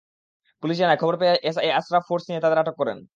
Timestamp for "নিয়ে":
2.29-2.41